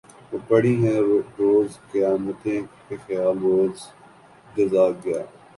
[0.29, 0.99] وہ پڑی ہیں
[1.39, 3.75] روز قیامتیں کہ خیال روز
[4.55, 5.21] جزا گیا